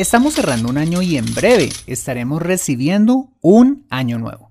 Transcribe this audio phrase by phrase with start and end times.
[0.00, 4.50] Estamos cerrando un año y en breve estaremos recibiendo un año nuevo.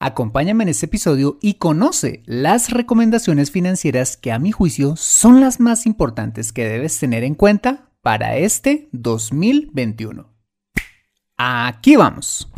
[0.00, 5.60] Acompáñame en este episodio y conoce las recomendaciones financieras que a mi juicio son las
[5.60, 10.34] más importantes que debes tener en cuenta para este 2021.
[11.36, 12.50] Aquí vamos.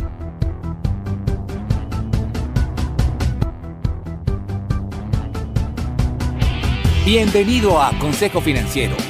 [7.05, 9.10] Bienvenido a Consejo Financiero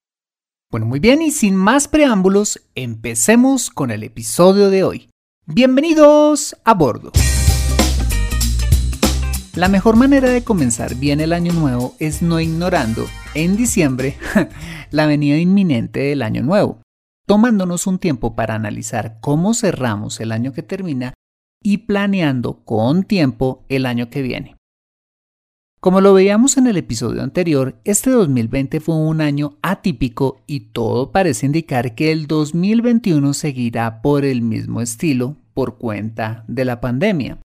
[0.71, 5.09] Bueno, muy bien, y sin más preámbulos, empecemos con el episodio de hoy.
[5.45, 7.11] Bienvenidos a bordo.
[9.53, 14.15] La mejor manera de comenzar bien el año nuevo es no ignorando en diciembre
[14.91, 16.81] la venida inminente del año nuevo,
[17.27, 21.13] tomándonos un tiempo para analizar cómo cerramos el año que termina
[21.61, 24.55] y planeando con tiempo el año que viene.
[25.81, 31.11] Como lo veíamos en el episodio anterior, este 2020 fue un año atípico y todo
[31.11, 37.39] parece indicar que el 2021 seguirá por el mismo estilo por cuenta de la pandemia.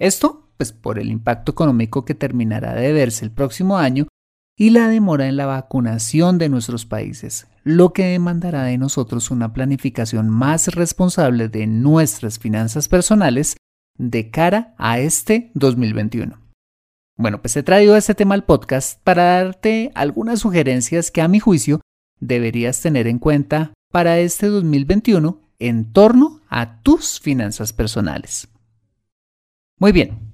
[0.00, 4.08] Esto, pues por el impacto económico que terminará de verse el próximo año
[4.56, 9.52] y la demora en la vacunación de nuestros países, lo que demandará de nosotros una
[9.52, 13.58] planificación más responsable de nuestras finanzas personales
[13.98, 16.41] de cara a este 2021.
[17.16, 21.40] Bueno, pues he traído este tema al podcast para darte algunas sugerencias que a mi
[21.40, 21.80] juicio
[22.20, 28.48] deberías tener en cuenta para este 2021 en torno a tus finanzas personales.
[29.78, 30.32] Muy bien,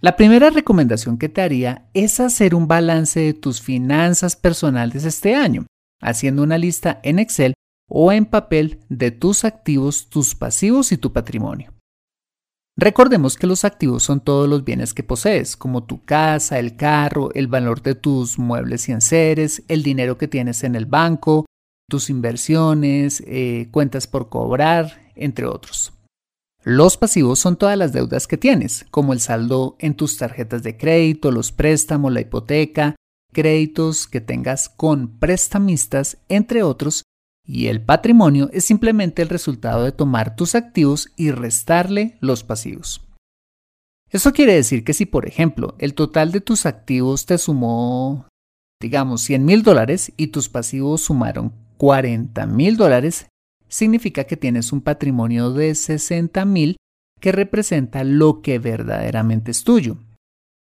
[0.00, 5.34] la primera recomendación que te haría es hacer un balance de tus finanzas personales este
[5.34, 5.66] año,
[6.02, 7.54] haciendo una lista en Excel
[7.88, 11.75] o en papel de tus activos, tus pasivos y tu patrimonio.
[12.78, 17.32] Recordemos que los activos son todos los bienes que posees, como tu casa, el carro,
[17.32, 21.46] el valor de tus muebles y enseres, el dinero que tienes en el banco,
[21.88, 25.94] tus inversiones, eh, cuentas por cobrar, entre otros.
[26.64, 30.76] Los pasivos son todas las deudas que tienes, como el saldo en tus tarjetas de
[30.76, 32.96] crédito, los préstamos, la hipoteca,
[33.32, 37.04] créditos que tengas con prestamistas, entre otros,
[37.46, 43.02] y el patrimonio es simplemente el resultado de tomar tus activos y restarle los pasivos.
[44.10, 48.26] Eso quiere decir que si, por ejemplo, el total de tus activos te sumó,
[48.80, 53.26] digamos, 100 mil dólares y tus pasivos sumaron 40 mil dólares,
[53.68, 56.76] significa que tienes un patrimonio de 60 mil
[57.20, 59.98] que representa lo que verdaderamente es tuyo.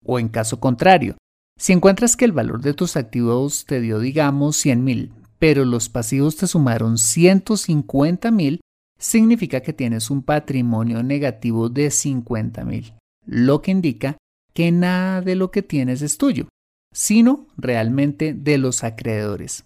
[0.04, 1.16] O en caso contrario,
[1.58, 5.88] si encuentras que el valor de tus activos te dio, digamos, 100 mil, pero los
[5.88, 8.61] pasivos te sumaron 150 mil,
[8.99, 12.94] significa que tienes un patrimonio negativo de 50 mil,
[13.25, 14.17] lo que indica
[14.52, 16.49] que nada de lo que tienes es tuyo,
[16.93, 19.64] sino realmente de los acreedores,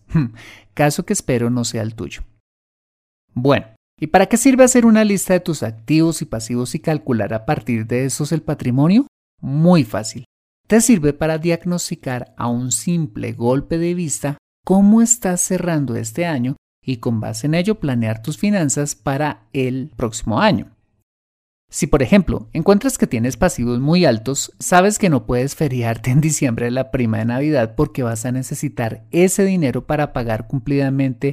[0.75, 2.23] caso que espero no sea el tuyo.
[3.33, 3.67] Bueno,
[3.99, 7.47] ¿y para qué sirve hacer una lista de tus activos y pasivos y calcular a
[7.47, 9.07] partir de esos el patrimonio?
[9.41, 10.25] Muy fácil.
[10.69, 16.57] te sirve para diagnosticar a un simple golpe de vista cómo estás cerrando este año
[16.85, 20.77] y con base en ello planear tus finanzas para el próximo año.
[21.71, 26.21] Si por ejemplo encuentras que tienes pasivos muy altos, sabes que no puedes feriarte en
[26.21, 31.33] diciembre la prima de Navidad porque vas a necesitar ese dinero para pagar cumplidamente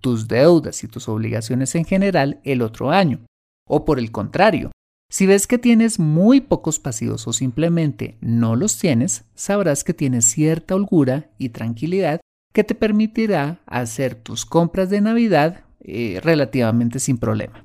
[0.00, 3.26] tus deudas y tus obligaciones en general el otro año.
[3.66, 4.70] O por el contrario,
[5.10, 10.24] si ves que tienes muy pocos pasivos o simplemente no los tienes, sabrás que tienes
[10.24, 12.19] cierta holgura y tranquilidad
[12.52, 17.64] que te permitirá hacer tus compras de Navidad eh, relativamente sin problema.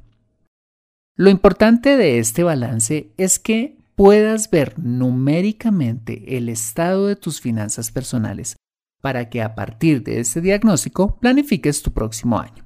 [1.17, 7.91] Lo importante de este balance es que puedas ver numéricamente el estado de tus finanzas
[7.91, 8.57] personales
[9.01, 12.65] para que a partir de este diagnóstico planifiques tu próximo año.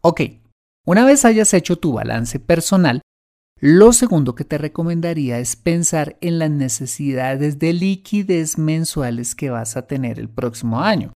[0.00, 0.20] Ok,
[0.84, 3.02] una vez hayas hecho tu balance personal,
[3.64, 9.76] lo segundo que te recomendaría es pensar en las necesidades de liquidez mensuales que vas
[9.76, 11.12] a tener el próximo año,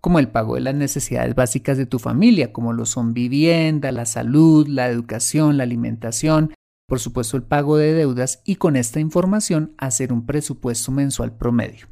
[0.00, 4.06] como el pago de las necesidades básicas de tu familia, como lo son vivienda, la
[4.06, 6.54] salud, la educación, la alimentación,
[6.86, 11.88] por supuesto el pago de deudas y con esta información hacer un presupuesto mensual promedio.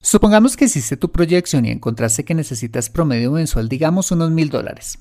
[0.00, 5.00] Supongamos que hiciste tu proyección y encontraste que necesitas promedio mensual, digamos unos mil dólares.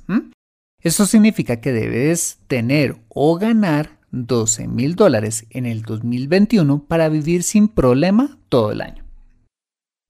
[0.82, 7.44] Eso significa que debes tener o ganar 12 mil dólares en el 2021 para vivir
[7.44, 9.06] sin problema todo el año.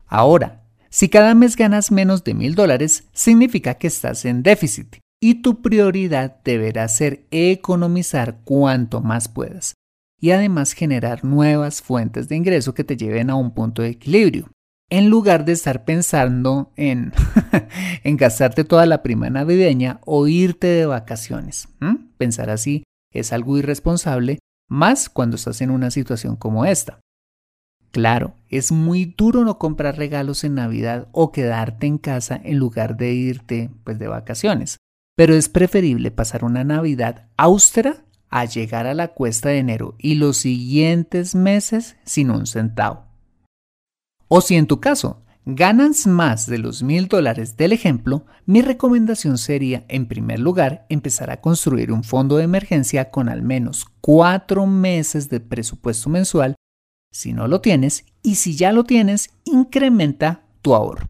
[0.08, 5.42] Ahora, si cada mes ganas menos de mil dólares, significa que estás en déficit y
[5.42, 9.76] tu prioridad deberá ser economizar cuanto más puedas
[10.20, 14.50] y además generar nuevas fuentes de ingreso que te lleven a un punto de equilibrio
[14.92, 17.12] en lugar de estar pensando en,
[18.04, 21.70] gastarte toda la prima navideña o irte de vacaciones.
[22.18, 24.40] Pensar así es algo irresponsable,
[24.70, 27.00] más cuando estás en una situación como esta.
[27.92, 32.96] Claro, es muy duro no comprar regalos en Navidad o quedarte en casa en lugar
[32.96, 34.78] de irte pues, de vacaciones,
[35.16, 40.16] pero es preferible pasar una Navidad austera a llegar a la cuesta de enero y
[40.16, 43.11] los siguientes meses sin un centavo.
[44.34, 49.38] O si en tu caso ganas más de los mil dólares del ejemplo, mi recomendación
[49.38, 54.66] sería, en primer lugar, empezar a construir un fondo de emergencia con al menos cuatro
[54.68, 56.56] meses de presupuesto mensual,
[57.12, 61.08] si no lo tienes, y si ya lo tienes, incrementa tu ahorro.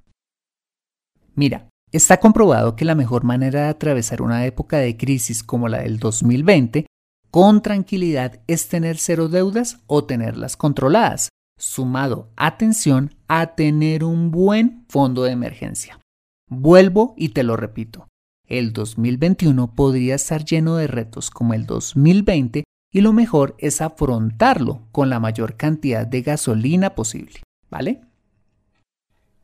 [1.36, 5.84] Mira, está comprobado que la mejor manera de atravesar una época de crisis como la
[5.84, 6.88] del 2020
[7.30, 11.30] con tranquilidad es tener cero deudas o tenerlas controladas,
[11.62, 16.00] sumado, atención, a tener un buen fondo de emergencia.
[16.50, 18.08] Vuelvo y te lo repito,
[18.48, 24.82] el 2021 podría estar lleno de retos como el 2020 y lo mejor es afrontarlo
[24.92, 28.02] con la mayor cantidad de gasolina posible, ¿vale?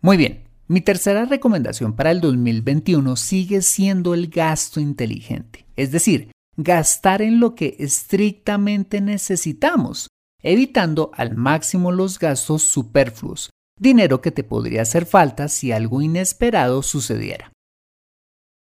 [0.02, 6.31] Muy bien, mi tercera recomendación para el 2021 sigue siendo el gasto inteligente, es decir,
[6.58, 10.08] gastar en lo que estrictamente necesitamos,
[10.48, 16.84] evitando al máximo los gastos superfluos, dinero que te podría hacer falta si algo inesperado
[16.84, 17.52] sucediera.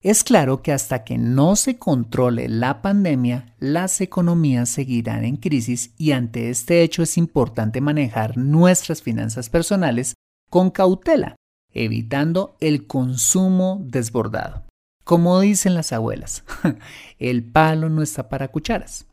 [0.00, 5.92] Es claro que hasta que no se controle la pandemia, las economías seguirán en crisis
[5.96, 10.14] y ante este hecho es importante manejar nuestras finanzas personales
[10.50, 11.36] con cautela,
[11.72, 14.64] evitando el consumo desbordado.
[15.04, 16.44] Como dicen las abuelas,
[17.18, 19.06] el palo no está para cucharas.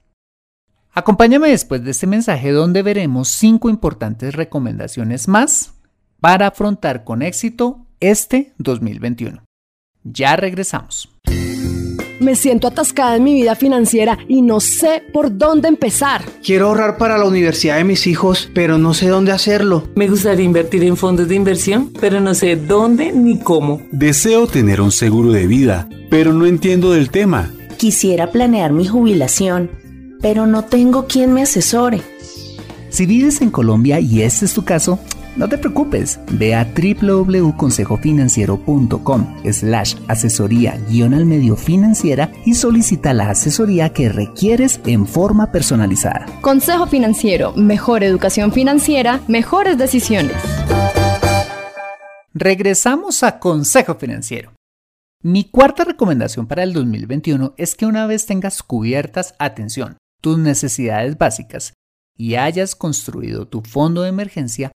[0.93, 5.73] Acompáñame después de este mensaje donde veremos cinco importantes recomendaciones más
[6.19, 9.43] para afrontar con éxito este 2021.
[10.03, 11.09] Ya regresamos.
[12.19, 16.21] Me siento atascada en mi vida financiera y no sé por dónde empezar.
[16.43, 19.87] Quiero ahorrar para la universidad de mis hijos, pero no sé dónde hacerlo.
[19.95, 23.81] Me gustaría invertir en fondos de inversión, pero no sé dónde ni cómo.
[23.91, 27.53] Deseo tener un seguro de vida, pero no entiendo del tema.
[27.77, 29.78] Quisiera planear mi jubilación
[30.21, 32.01] pero no tengo quien me asesore.
[32.89, 34.99] Si vives en Colombia y este es tu caso,
[35.35, 43.29] no te preocupes, ve a www.consejofinanciero.com slash asesoría guion al medio financiera y solicita la
[43.29, 46.25] asesoría que requieres en forma personalizada.
[46.41, 50.35] Consejo Financiero, mejor educación financiera, mejores decisiones.
[52.33, 54.51] Regresamos a Consejo Financiero.
[55.21, 61.17] Mi cuarta recomendación para el 2021 es que una vez tengas cubiertas, atención, tus necesidades
[61.17, 61.73] básicas
[62.17, 64.71] y hayas construido tu fondo de emergencia,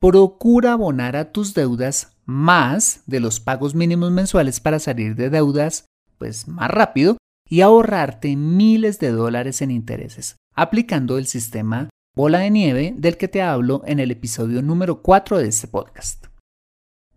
[0.00, 5.86] procura abonar a tus deudas más de los pagos mínimos mensuales para salir de deudas
[6.18, 7.16] pues más rápido
[7.48, 13.28] y ahorrarte miles de dólares en intereses aplicando el sistema bola de nieve del que
[13.28, 16.26] te hablo en el episodio número 4 de este podcast.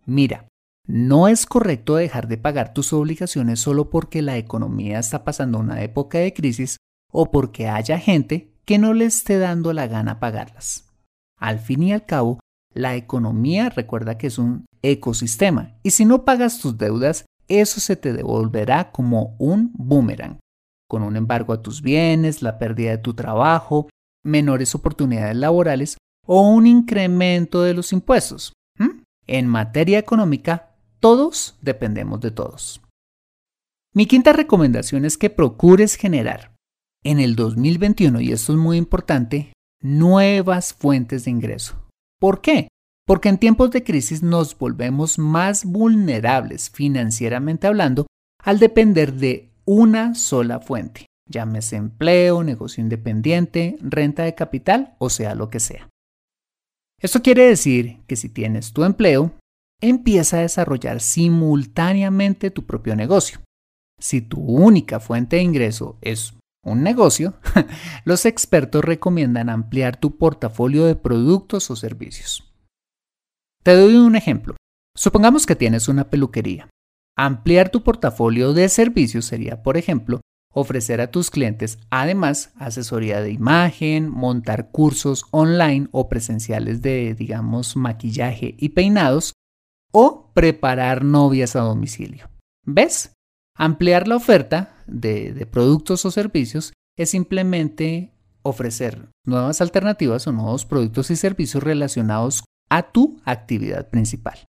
[0.06, 0.50] Mira,
[0.86, 5.82] no es correcto dejar de pagar tus obligaciones solo porque la economía está pasando una
[5.84, 6.78] época de crisis
[7.12, 10.88] o porque haya gente que no le esté dando la gana pagarlas.
[11.38, 12.40] Al fin y al cabo,
[12.74, 17.96] la economía recuerda que es un ecosistema y si no pagas tus deudas, eso se
[17.96, 20.40] te devolverá como un boomerang,
[20.88, 23.90] con un embargo a tus bienes, la pérdida de tu trabajo,
[24.24, 25.98] menores oportunidades laborales
[26.28, 28.54] o un incremento de los impuestos.
[29.26, 32.82] En materia económica, todos dependemos de todos.
[33.94, 36.52] Mi quinta recomendación es que procures generar
[37.04, 41.88] en el 2021, y esto es muy importante, nuevas fuentes de ingreso.
[42.20, 42.68] ¿Por qué?
[43.06, 48.06] Porque en tiempos de crisis nos volvemos más vulnerables financieramente hablando
[48.44, 55.36] al depender de una sola fuente, llámese empleo, negocio independiente, renta de capital o sea
[55.36, 55.90] lo que sea.
[57.02, 59.34] Esto quiere decir que si tienes tu empleo,
[59.82, 63.40] empieza a desarrollar simultáneamente tu propio negocio.
[64.00, 67.36] Si tu única fuente de ingreso es un negocio,
[68.06, 72.44] los expertos recomiendan ampliar tu portafolio de productos o servicios.
[73.64, 74.56] Te doy un ejemplo.
[74.96, 76.70] Supongamos que tienes una peluquería.
[77.18, 80.22] Ampliar tu portafolio de servicios sería, por ejemplo,
[80.54, 87.76] ofrecer a tus clientes además asesoría de imagen, montar cursos online o presenciales de, digamos,
[87.76, 89.34] maquillaje y peinados,
[89.92, 92.30] o preparar novias a domicilio.
[92.66, 93.14] ¿Ves?
[93.62, 101.12] Ampliar la oferta de, productos o servicios es simplemente ofrecer nuevas alternativas o nuevos productos
[101.12, 104.46] y servicios relacionados a tu actividad principal.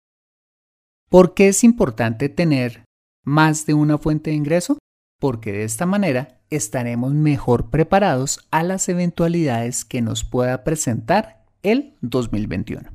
[1.10, 2.86] ¿Por qué es importante tener
[3.24, 4.78] más de una fuente de ingreso?
[5.20, 11.98] Porque de esta manera estaremos mejor preparados a las eventualidades que nos pueda presentar el
[12.00, 12.88] 2021.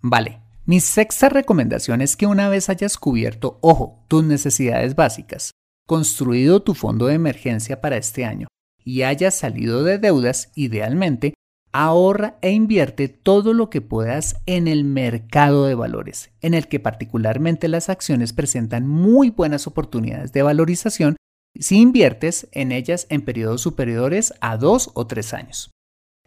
[0.00, 5.50] Vale, mi sexta recomendación es que una vez hayas cubierto, ojo, tus necesidades básicas,
[5.84, 8.46] construido tu fondo de emergencia para este año
[8.84, 11.34] y hayas salido de deudas, idealmente,
[11.72, 16.78] ahorra e invierte todo lo que puedas en el mercado de valores, en el que
[16.78, 21.16] particularmente las acciones presentan muy buenas oportunidades de valorización
[21.58, 25.72] si inviertes en ellas en periodos superiores a dos o tres años.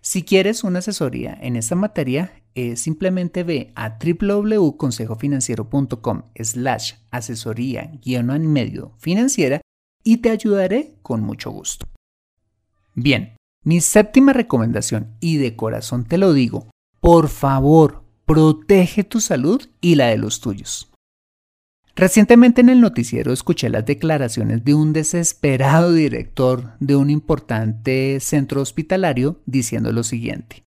[0.05, 8.51] Si quieres una asesoría en esta materia, eh, simplemente ve a www.consejofinanciero.com slash asesoría guion
[8.51, 9.62] medio financiera
[10.03, 11.88] y te ayudaré con mucho gusto.
[12.93, 16.69] Bien, mi séptima recomendación, y de corazón te lo digo,
[17.00, 20.92] por favor, protege tu salud y la de los tuyos.
[21.95, 28.62] Recientemente en el noticiero escuché las declaraciones de un desesperado director de un importante centro
[28.62, 30.63] hospitalario diciendo lo siguiente.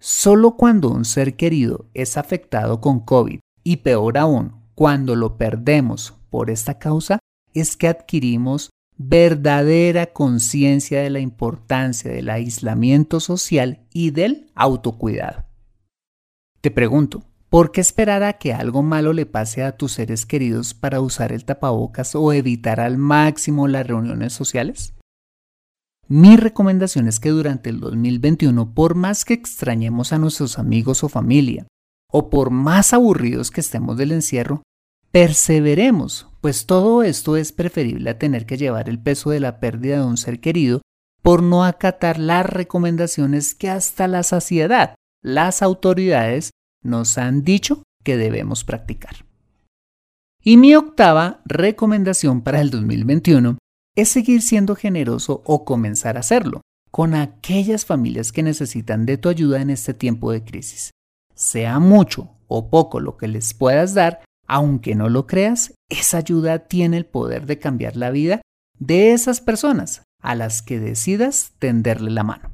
[0.00, 6.14] Solo cuando un ser querido es afectado con COVID y peor aún, cuando lo perdemos
[6.28, 7.20] por esta causa,
[7.54, 15.44] es que adquirimos verdadera conciencia de la importancia del aislamiento social y del autocuidado.
[16.60, 17.22] Te pregunto,
[17.54, 21.30] ¿Por qué esperar a que algo malo le pase a tus seres queridos para usar
[21.30, 24.94] el tapabocas o evitar al máximo las reuniones sociales?
[26.08, 31.08] Mi recomendación es que durante el 2021, por más que extrañemos a nuestros amigos o
[31.08, 31.64] familia,
[32.10, 34.64] o por más aburridos que estemos del encierro,
[35.12, 39.98] perseveremos, pues todo esto es preferible a tener que llevar el peso de la pérdida
[39.98, 40.82] de un ser querido
[41.22, 46.50] por no acatar las recomendaciones que hasta la saciedad las autoridades
[46.84, 49.24] nos han dicho que debemos practicar.
[50.42, 53.58] Y mi octava recomendación para el 2021
[53.96, 56.60] es seguir siendo generoso o comenzar a hacerlo
[56.90, 60.90] con aquellas familias que necesitan de tu ayuda en este tiempo de crisis.
[61.34, 66.60] Sea mucho o poco lo que les puedas dar, aunque no lo creas, esa ayuda
[66.60, 68.42] tiene el poder de cambiar la vida
[68.78, 72.53] de esas personas a las que decidas tenderle la mano.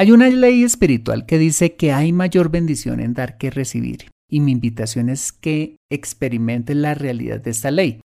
[0.00, 4.40] Hay una ley espiritual que dice que hay mayor bendición en dar que recibir, y
[4.40, 8.00] mi invitación es que experimentes la realidad de esta ley.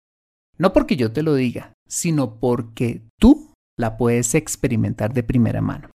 [0.57, 5.91] No porque yo te lo diga, sino porque tú la puedes experimentar de primera mano.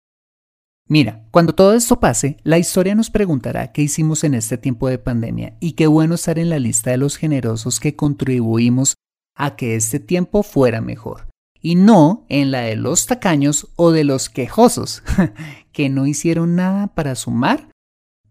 [0.89, 4.97] Mira, cuando todo esto pase, la historia nos preguntará qué hicimos en este tiempo de
[4.97, 8.95] pandemia y qué bueno estar en la lista de los generosos que contribuimos
[9.33, 11.29] a que este tiempo fuera mejor
[11.65, 15.01] y no en la de los tacaños o de los quejosos,
[15.75, 17.69] que no hicieron nada para sumar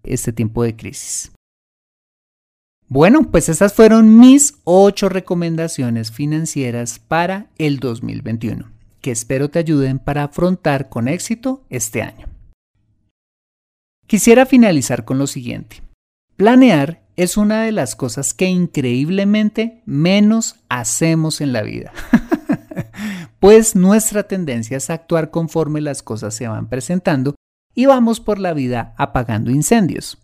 [0.02, 1.30] este tiempo de crisis.
[2.88, 8.72] Bueno, pues esas fueron mis ocho recomendaciones financieras para el 2021.
[9.02, 12.26] que espero te ayuden para afrontar con éxito este año.
[14.06, 15.82] Quisiera finalizar con lo siguiente.
[16.36, 21.92] Planear es una de las cosas que increíblemente menos hacemos en la vida.
[23.44, 27.34] pues nuestra tendencia es actuar conforme las cosas se van presentando
[27.74, 30.16] y vamos por la vida apagando incendios.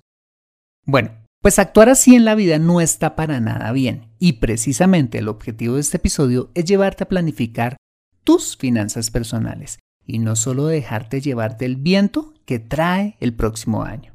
[0.87, 1.11] Bueno,
[1.43, 5.75] pues actuar así en la vida no está para nada bien y precisamente el objetivo
[5.75, 7.77] de este episodio es llevarte a planificar
[8.25, 14.15] tus finanzas personales y no solo dejarte llevar del viento que trae el próximo año.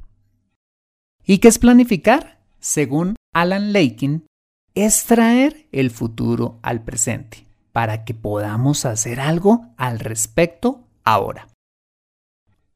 [1.24, 2.40] ¿Y qué es planificar?
[2.58, 4.26] Según Alan Lakin,
[4.74, 7.45] es traer el futuro al presente
[7.76, 11.48] para que podamos hacer algo al respecto ahora.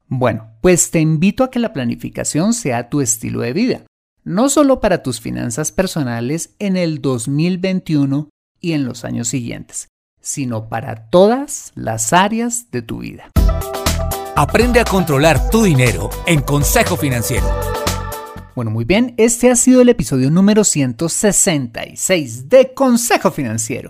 [0.07, 3.81] Bueno, pues te invito a que la planificación sea tu estilo de vida,
[4.23, 8.29] no solo para tus finanzas personales en el 2021
[8.59, 9.87] y en los años siguientes,
[10.21, 13.31] sino para todas las áreas de tu vida.
[14.35, 17.47] Aprende a controlar tu dinero en Consejo Financiero.
[18.55, 23.89] Bueno, muy bien, este ha sido el episodio número 166 de Consejo Financiero.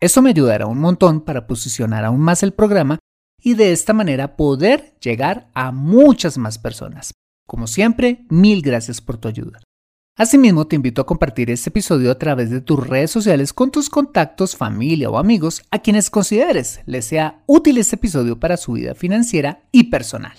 [0.00, 3.00] Esto me ayudará un montón para posicionar aún más el programa
[3.42, 7.12] y de esta manera poder llegar a muchas más personas.
[7.48, 9.58] Como siempre, mil gracias por tu ayuda.
[10.16, 13.88] Asimismo, te invito a compartir este episodio a través de tus redes sociales con tus
[13.90, 18.94] contactos, familia o amigos a quienes consideres les sea útil este episodio para su vida
[18.94, 20.36] financiera y personal.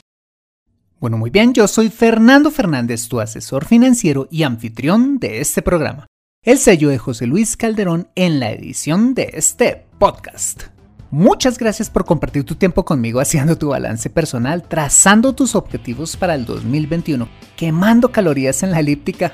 [0.99, 6.07] Bueno, muy bien, yo soy Fernando Fernández, tu asesor financiero y anfitrión de este programa.
[6.49, 10.63] El sello de José Luis Calderón en la edición de este podcast.
[11.11, 16.33] Muchas gracias por compartir tu tiempo conmigo haciendo tu balance personal, trazando tus objetivos para
[16.33, 19.31] el 2021, quemando calorías en la elíptica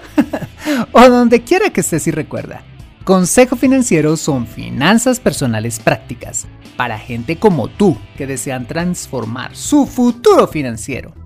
[0.91, 2.63] o donde quiera que estés y recuerda.
[3.05, 10.47] Consejo Financiero son finanzas personales prácticas para gente como tú que desean transformar su futuro
[10.47, 11.24] financiero.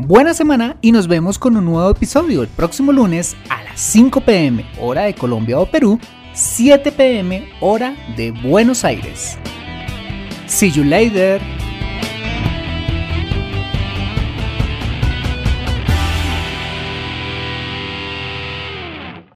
[0.00, 4.20] Buena semana y nos vemos con un nuevo episodio el próximo lunes a las 5
[4.20, 5.98] pm hora de Colombia o Perú,
[6.34, 9.36] 7 pm hora de Buenos Aires.
[10.46, 11.40] See you later.